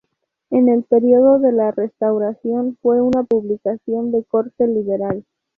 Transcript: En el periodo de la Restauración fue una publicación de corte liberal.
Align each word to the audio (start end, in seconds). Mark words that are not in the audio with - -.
En 0.49 0.67
el 0.67 0.81
periodo 0.81 1.37
de 1.37 1.51
la 1.51 1.69
Restauración 1.69 2.75
fue 2.81 2.99
una 3.01 3.21
publicación 3.21 4.11
de 4.11 4.23
corte 4.23 4.65
liberal. 4.65 5.23